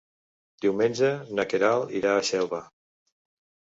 Diumenge 0.65 1.13
na 1.41 1.47
Queralt 1.53 1.97
irà 2.03 2.17
a 2.19 2.27
Xelva. 2.35 2.67